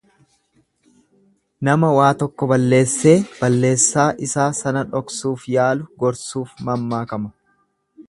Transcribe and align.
Nama 1.69 1.91
waa 1.97 2.07
tokko 2.23 2.49
ballessee 2.53 3.15
balleessaa 3.43 4.09
isaa 4.29 4.49
sana 4.63 4.85
dhoksuuf 4.95 5.49
yaalu 5.57 5.89
gorsuuf 6.05 6.61
mammaakama. 6.71 7.37